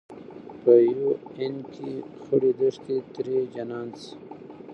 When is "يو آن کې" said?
0.91-1.91